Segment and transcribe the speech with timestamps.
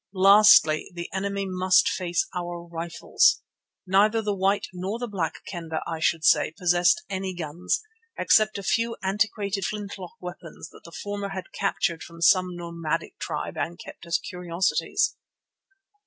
[0.17, 3.43] Lastly, the enemy must face our rifles.
[3.85, 7.83] Neither the White nor the Black Kendah, I should say, possessed any guns,
[8.17, 13.57] except a few antiquated flintlock weapons that the former had captured from some nomadic tribe
[13.57, 15.17] and kept as curiosities.